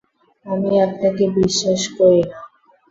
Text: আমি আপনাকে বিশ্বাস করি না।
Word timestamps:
আমি 0.45 0.71
আপনাকে 0.85 1.23
বিশ্বাস 1.37 1.81
করি 1.97 2.21
না। 2.29 2.39